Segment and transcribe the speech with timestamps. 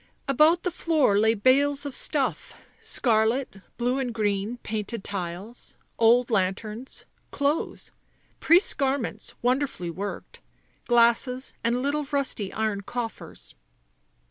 [0.27, 7.05] About the floor lay bales of stuff, scarlet, blue and green, painted tiles, old lanterns,
[7.29, 7.91] clothes,
[8.39, 10.41] priests' garments, wonderfully worked,
[10.87, 13.53] glasses and little rusty iron coffers.